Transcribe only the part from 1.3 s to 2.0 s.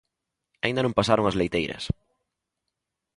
leiteiras